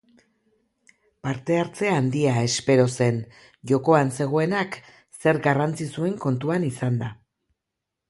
[1.27, 3.21] Parte hartze handia espero zen,
[3.73, 4.81] jokoan zegoenak
[5.23, 7.17] zer garrantzi zuen kontuan izanda.